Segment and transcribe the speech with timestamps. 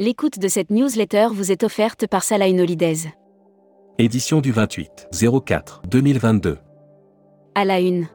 [0.00, 3.12] L'écoute de cette newsletter vous est offerte par Salah Holidays.
[3.98, 5.08] Édition du 28
[5.44, 6.56] 04 2022.
[7.54, 8.06] À la une.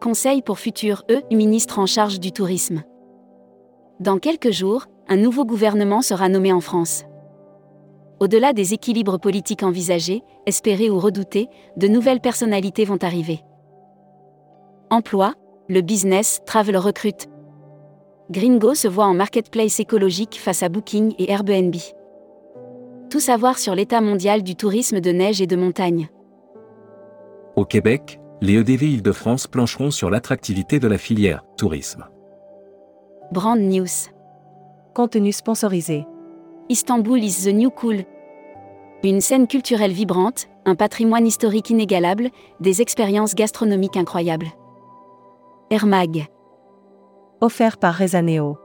[0.00, 2.82] Conseil pour futur E, ministre en charge du tourisme.
[4.00, 7.04] Dans quelques jours, un nouveau gouvernement sera nommé en France.
[8.18, 11.46] Au-delà des équilibres politiques envisagés, espérés ou redoutés,
[11.76, 13.44] de nouvelles personnalités vont arriver.
[14.90, 15.34] Emploi,
[15.68, 17.28] le business, travel recrute.
[18.30, 21.74] Gringo se voit en marketplace écologique face à Booking et Airbnb.
[23.10, 26.08] Tout savoir sur l'état mondial du tourisme de neige et de montagne.
[27.54, 32.06] Au Québec, les EDV Île-de-France plancheront sur l'attractivité de la filière tourisme.
[33.30, 34.10] Brand News.
[34.94, 36.06] Contenu sponsorisé.
[36.70, 38.04] Istanbul is the new cool.
[39.02, 44.48] Une scène culturelle vibrante, un patrimoine historique inégalable, des expériences gastronomiques incroyables.
[45.70, 46.26] Air Mag.
[47.40, 48.56] Offert par Rezaneo.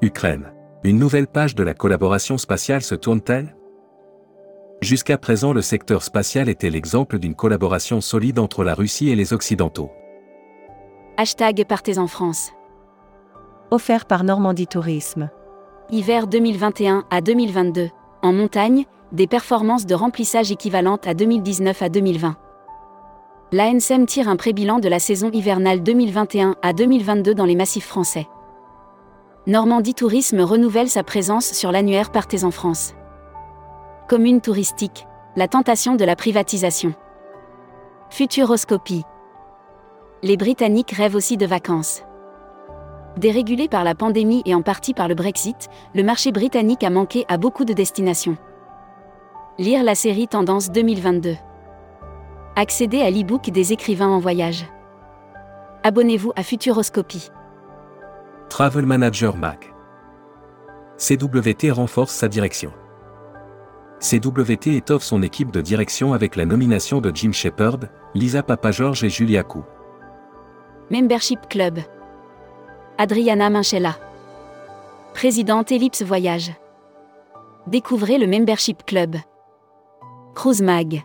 [0.00, 0.52] Ukraine.
[0.84, 3.56] Une nouvelle page de la collaboration spatiale se tourne-t-elle?
[4.80, 9.32] Jusqu'à présent, le secteur spatial était l'exemple d'une collaboration solide entre la Russie et les
[9.32, 9.90] Occidentaux.
[11.16, 12.52] Hashtag Partez en France.
[13.72, 15.28] Offert par Normandie Tourisme.
[15.90, 17.88] Hiver 2021 à 2022.
[18.22, 22.36] En montagne, des performances de remplissage équivalentes à 2019 à 2020.
[23.54, 28.26] L'ANSM tire un pré-bilan de la saison hivernale 2021 à 2022 dans les massifs français.
[29.46, 32.94] Normandie Tourisme renouvelle sa présence sur l'annuaire Partez en France.
[34.08, 36.94] Commune touristique, la tentation de la privatisation.
[38.10, 39.04] Futuroscopie.
[40.24, 42.02] Les Britanniques rêvent aussi de vacances.
[43.18, 47.24] Dérégulé par la pandémie et en partie par le Brexit, le marché britannique a manqué
[47.28, 48.36] à beaucoup de destinations.
[49.60, 51.36] Lire la série Tendance 2022.
[52.56, 54.64] Accéder à l'e-book des écrivains en voyage.
[55.82, 57.30] Abonnez-vous à Futuroscopie.
[58.48, 59.72] Travel Manager Mac.
[60.96, 62.72] CWT renforce sa direction.
[63.98, 67.80] CWT étoffe son équipe de direction avec la nomination de Jim Shepard,
[68.14, 69.64] Lisa Papajorge et Julia Kou.
[70.92, 71.80] Membership Club.
[72.98, 73.96] Adriana Minchella.
[75.12, 76.52] Présidente Ellipse Voyage.
[77.66, 79.16] Découvrez le Membership Club.
[80.36, 81.02] Cruise Mag.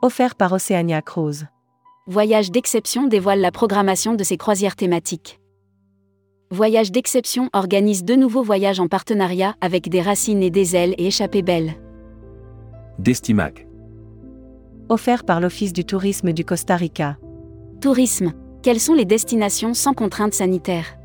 [0.00, 1.48] Offert par Oceania Cruise.
[2.06, 5.40] Voyage d'exception dévoile la programmation de ses croisières thématiques.
[6.52, 11.08] Voyage d'exception organise deux nouveaux voyages en partenariat avec des racines et des ailes et
[11.08, 11.72] échappées belles.
[13.00, 13.66] Destimac.
[14.88, 17.18] Offert par l'Office du tourisme du Costa Rica.
[17.80, 18.34] Tourisme.
[18.62, 20.96] Quelles sont les destinations sans contraintes sanitaires?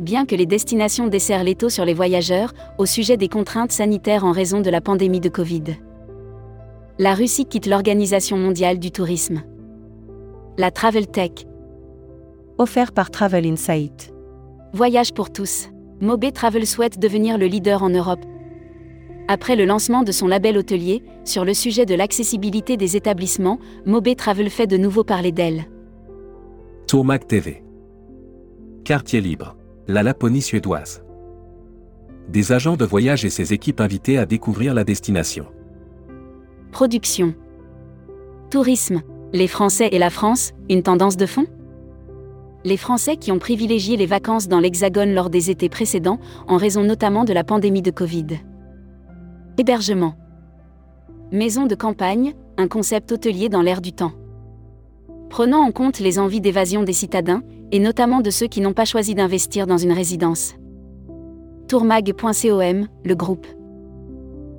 [0.00, 4.32] Bien que les destinations desserrent l'étau sur les voyageurs, au sujet des contraintes sanitaires en
[4.32, 5.64] raison de la pandémie de Covid.
[6.96, 9.42] La Russie quitte l'Organisation mondiale du tourisme.
[10.58, 11.32] La Travel Tech.
[12.56, 14.14] Offert par Travel Insight.
[14.72, 15.70] Voyage pour tous.
[16.00, 18.24] Mobé Travel souhaite devenir le leader en Europe.
[19.26, 24.14] Après le lancement de son label hôtelier, sur le sujet de l'accessibilité des établissements, Mobé
[24.14, 25.64] Travel fait de nouveau parler d'elle.
[26.86, 27.64] Tourmac TV.
[28.84, 29.56] Quartier libre.
[29.88, 31.02] La Laponie suédoise.
[32.28, 35.46] Des agents de voyage et ses équipes invités à découvrir la destination.
[36.74, 37.34] Production.
[38.50, 39.02] Tourisme.
[39.32, 41.46] Les Français et la France, une tendance de fond?
[42.64, 46.18] Les Français qui ont privilégié les vacances dans l'Hexagone lors des étés précédents,
[46.48, 48.26] en raison notamment de la pandémie de Covid.
[49.56, 50.14] Hébergement.
[51.30, 54.14] Maison de campagne, un concept hôtelier dans l'air du temps.
[55.30, 58.84] Prenant en compte les envies d'évasion des citadins, et notamment de ceux qui n'ont pas
[58.84, 60.54] choisi d'investir dans une résidence.
[61.68, 63.46] Tourmag.com, le groupe.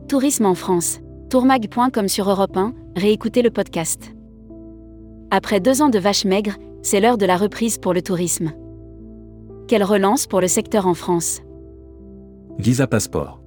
[0.07, 1.01] Tourisme en France.
[1.29, 4.13] Tourmag.com sur Europe 1, réécoutez le podcast.
[5.31, 8.51] Après deux ans de vaches maigres, c'est l'heure de la reprise pour le tourisme.
[9.67, 11.41] Quelle relance pour le secteur en France
[12.59, 13.41] Visa Passeport.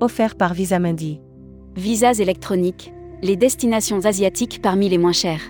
[0.00, 1.20] Offert par Visa Mundi.
[1.74, 2.92] Visas électroniques,
[3.22, 5.42] les destinations asiatiques parmi les moins chères.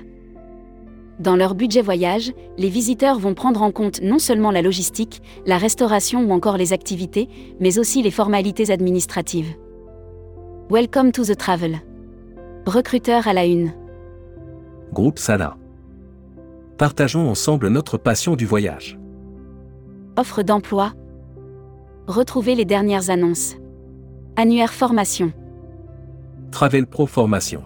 [1.21, 5.59] Dans leur budget voyage, les visiteurs vont prendre en compte non seulement la logistique, la
[5.59, 7.29] restauration ou encore les activités,
[7.61, 9.55] mais aussi les formalités administratives.
[10.71, 11.81] Welcome to the travel.
[12.67, 13.73] Recruteur à la une.
[14.93, 15.59] Groupe Sala.
[16.79, 18.99] Partageons ensemble notre passion du voyage.
[20.17, 20.95] Offre d'emploi.
[22.07, 23.57] Retrouvez les dernières annonces.
[24.37, 25.33] Annuaire formation.
[26.53, 27.65] Travel Pro Formation.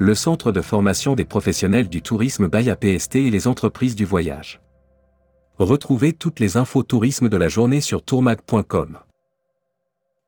[0.00, 4.60] Le centre de formation des professionnels du tourisme Baye PST et les entreprises du voyage.
[5.58, 8.98] Retrouvez toutes les infos tourisme de la journée sur tourmag.com.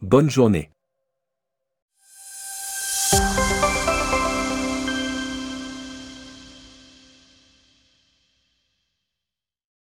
[0.00, 0.70] Bonne journée.